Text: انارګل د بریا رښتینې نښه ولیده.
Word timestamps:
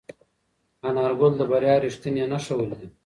انارګل 0.87 1.33
د 1.37 1.41
بریا 1.51 1.75
رښتینې 1.83 2.23
نښه 2.31 2.53
ولیده. 2.57 2.87